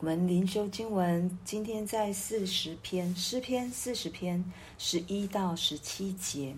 [0.00, 4.44] 我们灵修经文今天在四十篇诗篇四十篇
[4.78, 6.54] 十一到十七节。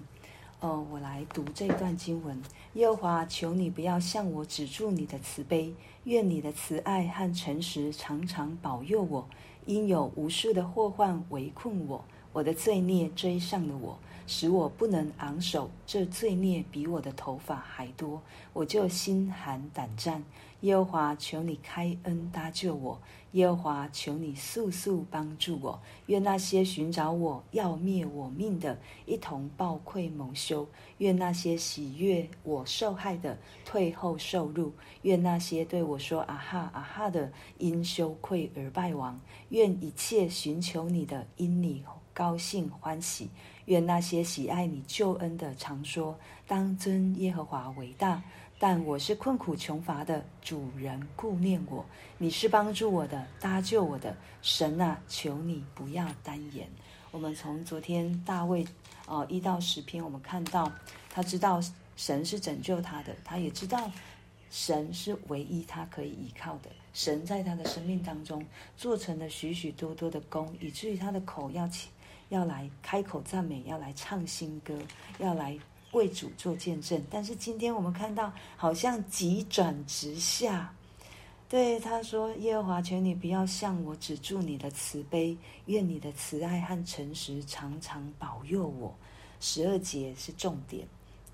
[0.60, 2.38] 哦，我来读这段经文。
[2.74, 5.72] 耶和华，求你不要向我止住你的慈悲，
[6.04, 9.26] 愿你的慈爱和诚实常常保佑我。
[9.64, 12.04] 因有无数的祸患围困我，
[12.34, 13.98] 我的罪孽追上了我，
[14.30, 15.68] 使我不能昂首。
[15.84, 18.22] 这罪孽比我的头发还多，
[18.52, 20.22] 我就心寒胆战。
[20.60, 23.00] 耶和华，求你开恩搭救我。
[23.32, 25.80] 耶和华，求你速速帮助我。
[26.06, 30.66] 愿那些寻找我要灭我命的，一同暴愧蒙羞；
[30.98, 34.70] 愿那些喜悦我受害的，退后受辱；
[35.02, 39.18] 愿那些对我说“啊哈啊哈”的，因羞愧而败亡；
[39.48, 43.28] 愿一切寻求你的，因你高兴欢喜；
[43.70, 48.20] 愿那些喜爱你救恩的，常说：“当尊耶和华为大。”
[48.58, 51.86] 但我是困苦穷乏的，主人顾念我，
[52.18, 56.68] 你是帮助我的，搭救我的神啊，求你不要单言。
[57.12, 58.66] 我们从昨天大卫
[59.06, 60.70] 哦一到十篇，我们看到
[61.08, 61.60] 他知道
[61.94, 63.88] 神是拯救他的，他也知道
[64.50, 66.70] 神是唯一他可以依靠的。
[66.92, 68.44] 神在他的生命当中
[68.76, 71.88] 做成了许许多多的功，以至于他的口要起
[72.30, 74.76] 要来开口赞美，要来唱新歌，
[75.18, 75.56] 要来。
[75.92, 80.72] 为主做见证，但是今天我们看到好像急转直下。
[81.48, 85.36] 对他说：“耶和华，求你不要向我止住你的慈悲，
[85.66, 88.94] 愿你的慈爱和诚实常常保佑我。”
[89.40, 90.86] 十二节是重点，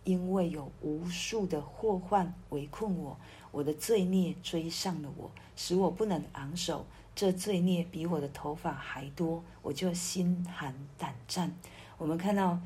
[0.05, 3.15] 因为有无数的祸患围困我，
[3.51, 6.87] 我的罪孽追上了我，使我不能昂首。
[7.17, 11.53] 这罪孽比我的头发还多，我就心寒胆战。
[11.99, 12.61] 我们看到。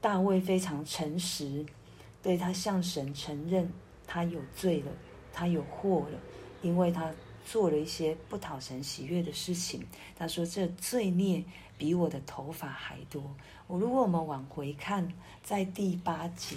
[0.00, 1.64] 大卫非常诚实，
[2.22, 3.72] 对他向神承认
[4.06, 4.92] 他有罪了，
[5.32, 6.18] 他有祸了，
[6.60, 7.10] 因为他
[7.46, 9.82] 做了一些不讨神喜悦的事情。
[10.14, 11.42] 他说：“这罪孽
[11.78, 13.34] 比我的头发还多。”
[13.66, 15.10] 我如果我们往回看，
[15.42, 16.56] 在第八节，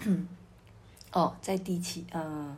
[1.12, 2.54] 哦，在第七，嗯、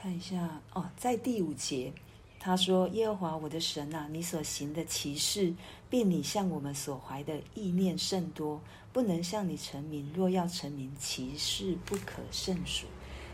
[0.00, 1.92] 看一下，哦，在第五节。
[2.40, 5.52] 他说：“耶和华我的神啊，你所行的奇事，
[5.90, 8.60] 并你向我们所怀的意念甚多，
[8.92, 10.08] 不能向你成名。
[10.14, 12.86] 若要成名，其事不可胜数。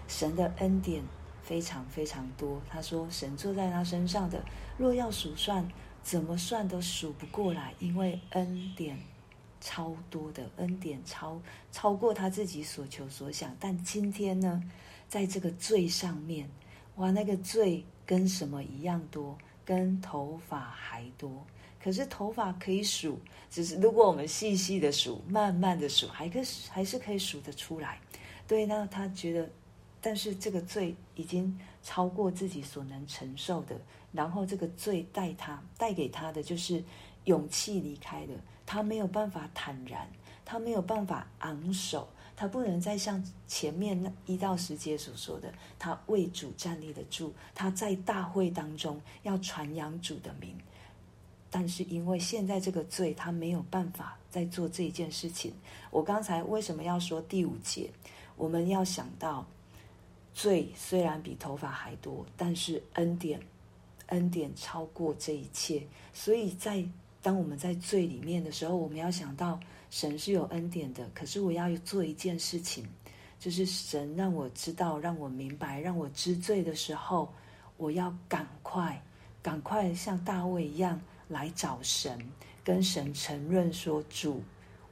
[0.09, 1.03] 神的恩典
[1.43, 2.59] 非常非常多。
[2.71, 4.43] 他说，神坐在他身上的，
[4.79, 5.71] 若要数算，
[6.03, 8.99] 怎么算都数不过来，因为恩典
[9.61, 11.39] 超多的，恩典超
[11.71, 13.55] 超过他自己所求所想。
[13.61, 14.63] 但今天呢，
[15.09, 16.49] 在这个罪上面，
[16.97, 19.35] 哇，那个罪。”跟什么一样多？
[19.65, 21.43] 跟头发还多。
[21.83, 26.39] 可是头发可以数，只是如果我们细细的数，慢慢的数，还可
[26.69, 27.99] 还是可以数得出来。
[28.47, 29.51] 对，那他觉得，
[30.03, 33.75] 但是这个罪已经超过自己所能承受的。
[34.13, 36.85] 然后这个罪带他带给他的就是
[37.25, 38.35] 勇气离开了，
[38.67, 40.07] 他没有办法坦然，
[40.45, 42.07] 他没有办法昂首。
[42.37, 50.53] 他不能再像前面那一到十节所说的，他为主站立得住，他在大会当中要传扬主的名。
[51.49, 55.55] 但是因为现在这个罪，他没有办法再做这一件事情。
[55.93, 57.89] 我刚才为什么要说第五节？
[58.37, 59.47] 我们要想到，
[60.35, 63.41] 罪虽然比头发还多，但是恩典，
[64.07, 65.87] 恩典超过这一切。
[66.13, 66.85] 所以在
[67.23, 69.61] 当我们在罪里面的时候，我们要想到。
[69.95, 72.85] 神是有恩典的，可是我要做一件事情，
[73.39, 77.33] 就是神让我知道、让我明白、让我知罪的时候，
[77.77, 79.01] 我要赶快、
[79.41, 82.19] 赶快像大卫一样来找神，
[82.65, 84.43] 跟神承认说：“主，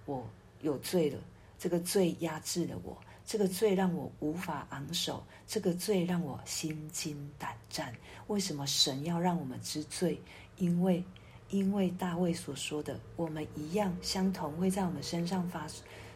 [0.06, 0.24] 我
[0.60, 1.18] 有罪了，
[1.58, 2.96] 这个罪压制了我，
[3.26, 7.92] 这个罪让我无法昂首，这个罪让我心惊胆战。
[8.28, 10.16] 为什么神要让我们知罪？
[10.58, 11.02] 因为。”
[11.52, 15.66] 因为大卫所说的，我们一样相同会在我们身上发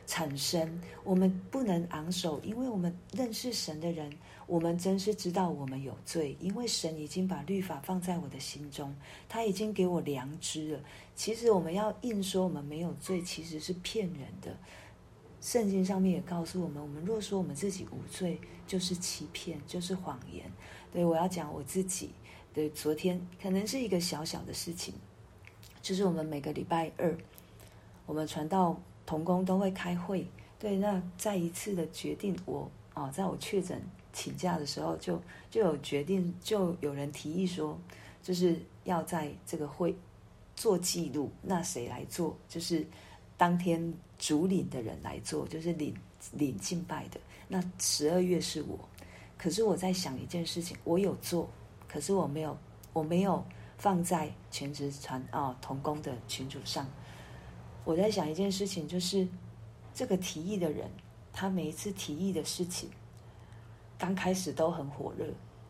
[0.06, 0.80] 产生。
[1.04, 4.10] 我们不能昂首，因为我们认识神的人，
[4.46, 6.34] 我们真是知道我们有罪。
[6.40, 8.96] 因为神已经把律法放在我的心中，
[9.28, 10.80] 他已经给我良知了。
[11.14, 14.56] 其实我们要硬说我们没有罪，其实是骗人的。
[15.42, 20.50] 圣经上面也告诉我们，我们若说我们自己无罪，就是欺骗，就是谎言。
[20.90, 22.10] 对，我要讲我自己。
[22.54, 24.94] 对，昨天可能是一个小小的事情。
[25.86, 27.16] 就是我们每个礼拜二，
[28.06, 30.26] 我们传道同工都会开会。
[30.58, 33.80] 对，那再一次的决定我，我哦，在我确诊
[34.12, 37.78] 请假的时候就，就就有决定，就有人提议说，
[38.20, 39.94] 就是要在这个会
[40.56, 41.30] 做记录。
[41.40, 42.36] 那谁来做？
[42.48, 42.84] 就是
[43.36, 45.94] 当天主领的人来做，就是领
[46.32, 47.20] 领敬拜的。
[47.46, 48.76] 那十二月是我，
[49.38, 51.48] 可是我在想一件事情，我有做。
[51.86, 52.58] 可是我没有，
[52.92, 53.44] 我没有
[53.78, 56.86] 放在全职传啊同工的群组上。
[57.84, 59.26] 我在想一件事情，就是
[59.94, 60.90] 这个提议的人，
[61.32, 62.90] 他每一次提议的事情，
[63.96, 65.26] 刚开始都很火热，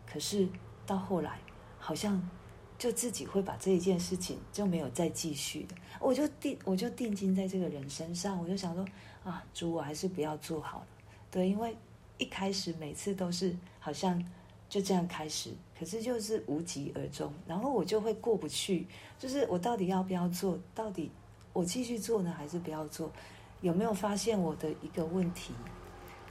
[0.07, 0.49] 可是
[0.87, 1.39] 到后来
[1.79, 2.29] 好像。
[2.79, 8.85] 就自己会把这一件事情就没有再继续的，我就定我就定睛在这个人身上，我就想说
[9.25, 10.87] 啊，主，我还是不要做好了。
[11.31, 11.75] 对，因为
[12.19, 14.23] 一开始每次都是好像
[14.69, 18.87] 就这样开始，可是就是无疾而终，然后我就会过不去，
[19.19, 20.59] 就是我到底要不要做？
[20.75, 21.11] 到底
[21.53, 23.13] 我继续做呢，还是不要做？
[23.61, 25.53] 有没有发现我的一个问题，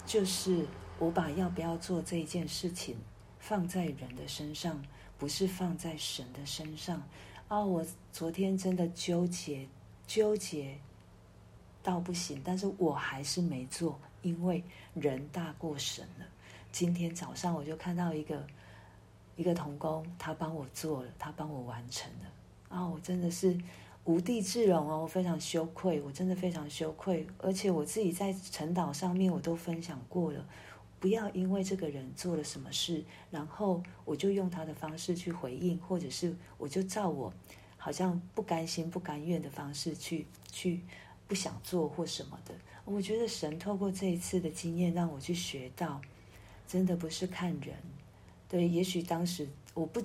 [0.06, 0.66] 就是
[1.00, 2.96] 我把要不要做这一件事情
[3.40, 4.82] 放在人的身上。
[5.18, 7.02] 不是放在神的身上
[7.48, 7.64] 啊！
[7.64, 9.66] 我昨天真的纠结
[10.06, 10.78] 纠结
[11.82, 14.62] 到不行，但是我还是没做，因为
[14.94, 16.26] 人大过神了。
[16.74, 18.46] 今天早上我就看到一个
[19.36, 22.30] 一个童工，他帮我做了，他帮我完成了
[22.70, 22.88] 啊！
[22.88, 23.58] 我真的是
[24.06, 30.46] 无地自容哦，我非常羞愧，我真的非常羞愧，而且我自己在晨祷上面我都分享过了。
[31.00, 37.32] 不要因为这个人做了什么事，然后我就用他的方式去回应，或者是我就照我
[37.78, 40.82] 好像不甘心、不甘愿的方式去去
[41.28, 42.56] 不想做或什么的。
[42.86, 46.02] 我觉得神透过这一次的经验，让我去学到，
[46.68, 47.76] 真的不是看人。
[48.50, 50.04] 对，也许当时我不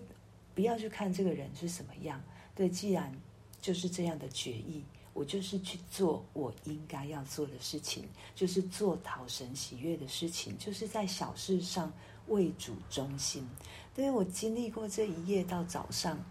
[0.54, 2.22] 不要去看这个人是什么样。
[2.54, 3.14] 对，既然
[3.60, 4.84] 就是这样的决议。
[5.12, 11.92] 我就是去做我应该要做的事情，就是做讨神喜悦的事情，就是在小事上
[12.28, 13.46] 为主忠心。
[13.92, 16.24] 对我经历过这一夜到早上，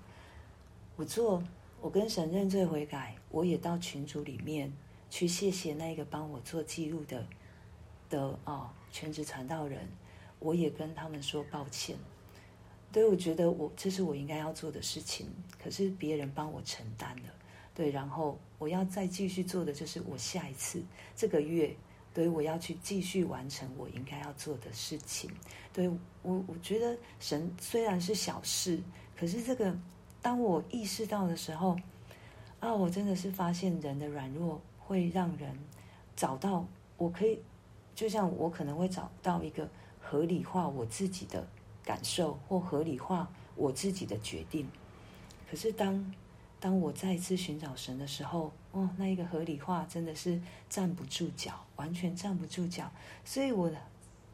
[0.95, 1.43] 我做，
[1.81, 4.71] 我跟神认罪悔改，我也到群组里面
[5.09, 7.27] 去谢谢那个帮我做记录的
[8.09, 9.85] 的哦全职传道人，
[10.39, 11.95] 我也跟他们说抱歉。
[12.91, 15.27] 对，我觉得我这是我应该要做的事情，
[15.61, 17.29] 可是别人帮我承担了。
[17.75, 20.81] 对，然后我要再继续做的就是我下一次
[21.15, 21.75] 这个月，
[22.13, 25.29] 对，我要去继续完成我应该要做的事情。
[25.71, 25.87] 对，
[26.23, 28.81] 我，我觉得神虽然是小事，
[29.15, 29.77] 可是这个
[30.21, 31.77] 当我意识到的时候，
[32.59, 35.57] 啊，我真的是发现人的软弱会让人
[36.15, 36.65] 找到
[36.97, 37.39] 我可以，
[37.93, 39.69] 就像我可能会找到一个
[40.09, 41.47] 合理化我自己的
[41.83, 44.67] 感受或合理化我自己的决定。
[45.47, 46.13] 可是当
[46.59, 52.91] 当我再一次寻找神的时候，哦，那一个合理化真的是站不住脚，完全站不住脚。
[53.23, 53.71] 所以，我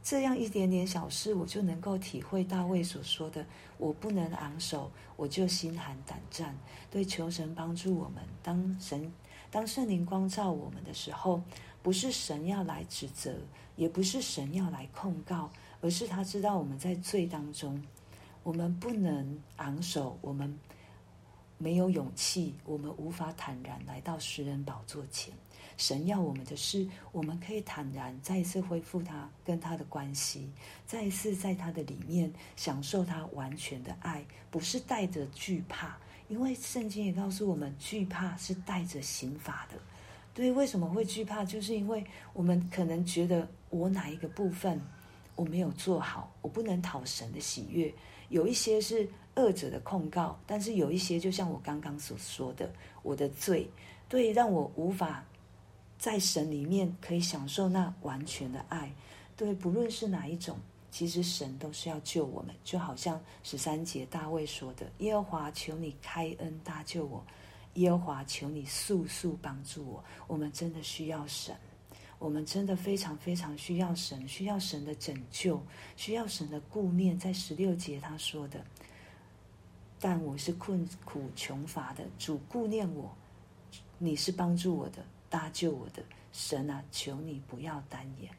[0.01, 3.45] 这样一点点小事，我就能够体会大卫所说的
[3.77, 6.57] ：“我不能昂首，我就心寒胆战。”
[6.89, 8.23] 对，求神帮助我们。
[8.41, 9.11] 当神、
[9.51, 11.41] 当圣灵光照我们的时候，
[11.83, 13.35] 不是神要来指责，
[13.75, 15.51] 也不是神要来控告，
[15.81, 17.81] 而是他知道我们在罪当中，
[18.43, 20.57] 我们不能昂首，我们。
[21.57, 25.33] 没有勇气，我们无法坦然来到施恩宝座前。
[25.77, 30.51] 神要我们的是，我们可以坦然再一次恢复他跟他的关系，
[30.85, 35.97] 再一次在他的里面享受他完全的爱，不是带着惧怕。
[36.27, 39.79] 因为圣经也告诉我们，惧怕是带着刑罚的。
[40.33, 41.45] 对，为什么会惧怕？
[41.45, 44.81] 就是因为我们可能觉得我哪一个部分
[45.35, 47.93] 我没有做好，我不能讨神的喜悦。
[48.29, 49.07] 有一些是。
[49.37, 52.71] 恶者的控告，但是有一些，就像我刚刚所说的，
[53.03, 53.69] 我的罪，
[54.07, 55.25] 对，让我无法
[55.99, 58.89] 在神里面可以享受那完全的爱。
[59.35, 60.57] 对，不论是哪一种，
[60.89, 62.55] 其实神都是要救我们。
[62.63, 67.21] 就好像十三节大卫说的：“耶和华，求你开恩搭救我；
[67.73, 71.53] 耶和华，求你速速帮助我。”我们真的需要神，
[72.25, 75.61] 我们真的非常非常需要神，需要神的拯救，
[75.95, 77.15] 需要神的顾念。
[77.19, 78.65] 在十六节他说的。
[79.99, 83.15] 但我是困苦穷乏的，主顾念我，
[83.99, 86.01] 你是帮助我的，搭救我的
[86.33, 86.83] 神啊！
[86.91, 88.31] 求你不要单言。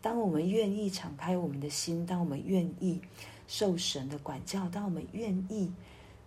[0.00, 2.98] 当我们愿意敞开我们的心，当我们愿意
[3.46, 5.70] 受神的管教，当我们愿意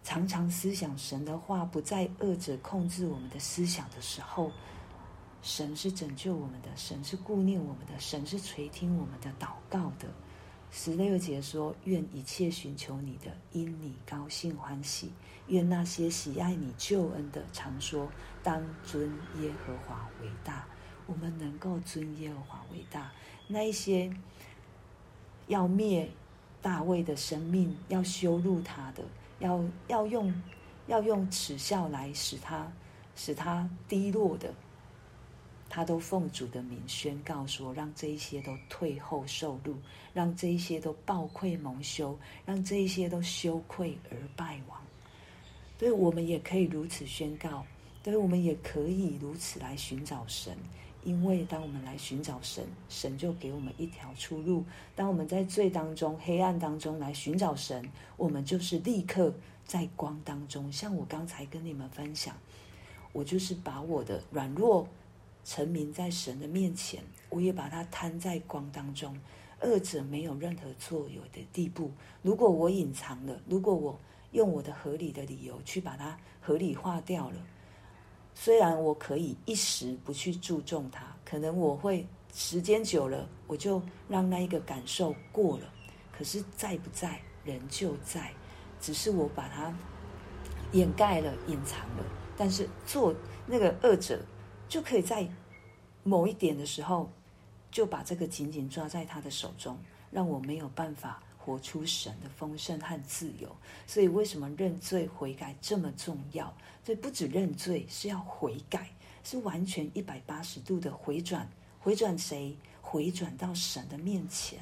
[0.03, 4.51] 常常思想神的话，不再恶者控制我们的思想的时候，
[5.41, 10.07] 神是拯救我们的，神是顾念我们的，神是垂听我们的祷告的。
[10.71, 15.07] 十六节说：“愿一切寻求你的，因你高兴欢喜；
[15.47, 18.07] 愿那些喜爱你救恩的，常说
[18.43, 19.09] 当尊
[19.41, 20.67] 耶和华为大。
[21.07, 23.11] 我们能够尊耶和华为大。
[23.47, 24.15] 那一些
[25.47, 26.07] 要灭
[26.61, 29.03] 大卫的生命，要羞辱他的，
[29.39, 30.31] 要要用
[30.85, 32.71] 要用耻笑来使他
[33.15, 34.53] 使他低落的，
[35.69, 39.75] 他都奉主的名宣告说，让这一些都退后受辱，
[40.13, 44.81] 让这一些都暴愧蒙羞，让这一些都羞愧而败亡。
[45.77, 47.63] 对，我们也可以如此宣告，
[48.03, 50.57] 对，我们也可以如此来寻找神。
[51.05, 54.65] 因为当我们来寻找神，神就给我们一条出路。
[54.95, 59.33] 当我们在罪当中、黑暗当中来寻找神，我们就是立刻
[59.65, 60.69] 在光当中。
[60.73, 62.35] 像我刚才跟你们分享，
[63.13, 64.85] 我就是把我的软弱。
[65.43, 69.19] 沉迷在神的面前，我也把它摊在光当中，
[69.59, 71.91] 二者没有任何作用的地步。
[72.21, 73.99] 如果我隐藏了，如果我
[74.31, 77.37] 用我的合理的理由去把它合理化掉了，
[78.35, 85.73] 虽然我可以一时不去注重它，可能我会时间久了，我就让那一个感受过了。
[86.11, 88.31] 可是在不在，人就在，
[88.79, 89.73] 只是我把它
[90.73, 92.05] 掩盖了、隐藏了。
[92.37, 93.15] 但是做
[93.47, 94.21] 那个二者。
[94.69, 95.27] 就可以在
[96.03, 97.09] 某一点的时候，
[97.71, 99.75] 就把这个紧紧抓在他的手中，
[100.11, 103.53] 让我没有办法活出神的丰盛和自由。
[103.87, 106.45] 所以，为什么认罪悔改这么重要？
[106.85, 108.89] 所以，不止认罪，是要悔改，
[109.23, 111.49] 是完全一百八十度的回转。
[111.81, 112.55] 回转谁？
[112.81, 114.59] 回转到神的面前。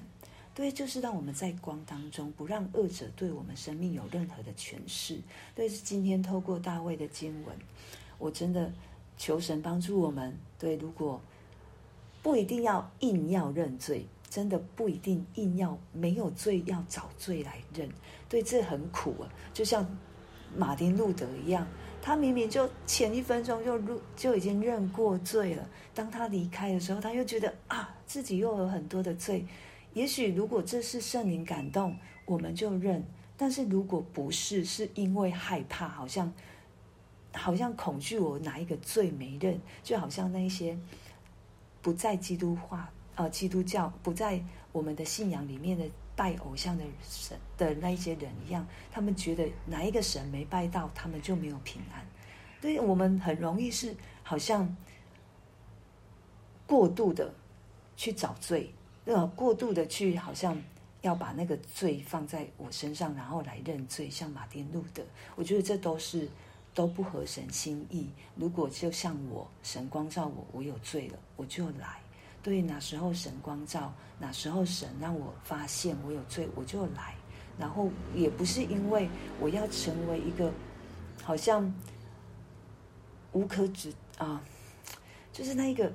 [0.56, 5.20] 对，就是让我们在光当中，不让恶者对我们生命有任何的诠释。
[5.54, 7.56] 对，是今天透过大卫的经文，
[8.18, 8.72] 我真的。
[9.18, 10.38] 求神帮助我们。
[10.60, 11.22] 对，如果
[12.24, 17.90] 不一定要硬要认罪，真的不一定硬要没有罪要找罪来认。
[18.28, 19.30] 对，这很苦啊。
[19.54, 19.86] 就像
[20.56, 21.68] 马丁路德一样，
[22.02, 29.46] 他明明就前一分钟就入就已经认过罪了，当他离开的时候，他又觉得啊，自己又有很多的罪。
[29.94, 31.96] 也许如果这是圣灵感动，
[32.26, 33.02] 我们就认；
[33.38, 36.34] 但是如果不是，是因为害怕，好像。
[37.38, 40.78] 好像恐惧我哪一个罪没认，就好像那一些
[41.82, 52.06] 不在基督化呃基督教不在我们的信仰里面的拜偶像的神的那一些人一样，他们觉得哪一个神没拜到，他们就没有平安。
[52.60, 54.76] 对，我们很容易是好像
[56.66, 57.34] 过度的
[57.96, 58.74] 去找罪，
[59.06, 60.60] 呃，过度的去好像
[61.02, 65.04] 要把那个罪放在我身上，然后来认罪，像马丁路德，
[65.36, 66.28] 我觉得这都是。
[66.78, 68.08] 都不合神心意。
[68.36, 72.00] 如果就像我，神光照我，我有罪了，我就来。
[72.44, 77.16] 对，哪时候神光照，哪时候神让我发现我有罪，我就来。
[77.58, 80.54] 然后也不是因为我要成为一个
[81.24, 81.74] 好像
[83.32, 84.40] 无可指啊，
[85.34, 85.92] 就是那一个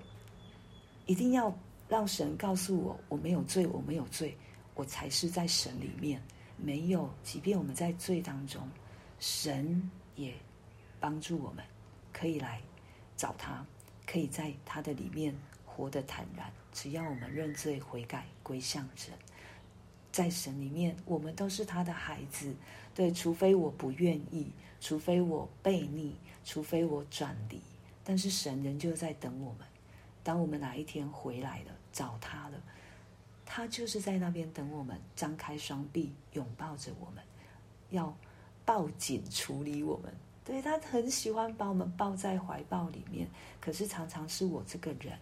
[1.07, 1.57] 一定要
[1.89, 4.37] 让神告诉我我没有罪，我没有罪，
[4.75, 6.21] 我才是在神里面。
[6.57, 8.69] 没有，即便我们在罪当中，
[9.21, 10.35] 神也。
[11.03, 11.65] 帮助我们，
[12.13, 12.63] 可以来
[13.17, 13.67] 找他，
[14.07, 15.35] 可以在他的里面
[15.67, 16.49] 活得坦然。
[16.73, 19.13] 只要我们认罪悔改，归向神，
[20.13, 22.55] 在神里面，我们都是他的孩子。
[22.95, 27.61] 对，除非我不愿意，除非我悖逆，除非我转离，
[28.05, 29.67] 但是神仍旧在等我们。
[30.23, 32.63] 当我们哪一天回来了，找他了，
[33.45, 37.25] 他就是在那边等我们，张开双臂拥抱着我们，
[37.91, 38.17] 要
[38.65, 40.15] 抱紧处理我们。
[40.45, 43.29] 对，他很喜欢把我们抱在怀抱里面，
[43.61, 45.17] 可是常常是我这个人，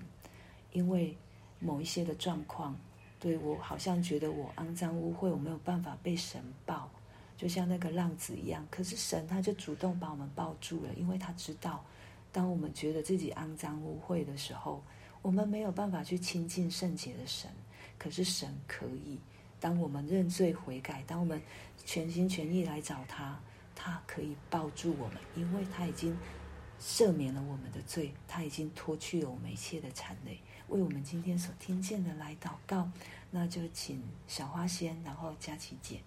[0.73, 1.15] 因为
[1.59, 2.75] 某一些的状况，
[3.19, 6.91] 对，我好像觉得我肮脏污秽，我没有办法被神抱，
[7.37, 8.67] 就像那个浪子一样。
[8.71, 11.85] 可是神他就主动把我们抱住了，因为他知道，
[12.33, 14.83] 当我们觉得自己肮脏污秽的时候，
[15.21, 17.51] 我们没有办法去亲近圣洁的神，
[17.99, 19.19] 可是神可以。
[19.61, 21.39] 当我们认罪悔改，当我们
[21.85, 23.39] 全心全意来找他。
[23.83, 26.15] 他可以抱住我们，因为他已经
[26.79, 32.91] 赦免了我们的罪，他已经脱去了我们一切的残累，为我们今天所听见的来祷告。
[33.31, 36.03] 那就请小花仙，然后佳琪姐。